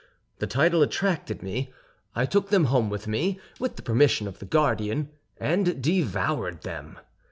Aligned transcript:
The 0.39 0.47
title 0.47 0.81
attracted 0.81 1.43
me; 1.43 1.71
I 2.15 2.25
took 2.25 2.49
them 2.49 2.65
home 2.65 2.89
with 2.89 3.07
me, 3.07 3.39
with 3.59 3.75
the 3.75 3.83
permission 3.83 4.27
of 4.27 4.39
the 4.39 4.45
guardian, 4.45 5.11
and 5.37 5.79
devoured 5.79 6.63
them. 6.63 6.97